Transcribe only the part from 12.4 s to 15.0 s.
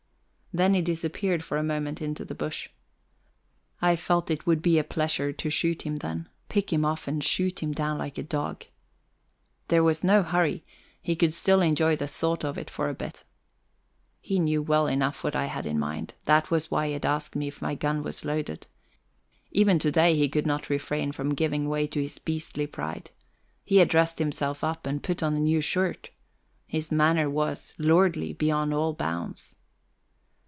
of it for a bit. He knew well